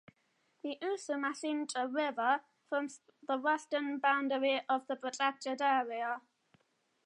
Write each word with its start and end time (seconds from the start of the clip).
The 0.63 0.79
Usumacinta 0.81 1.87
River 1.87 2.41
forms 2.67 3.01
the 3.27 3.37
western 3.37 3.99
boundary 3.99 4.59
of 4.67 4.87
the 4.87 4.95
protected 4.95 5.61
area. 5.61 6.21